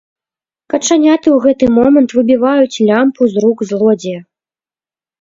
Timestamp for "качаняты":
0.73-1.27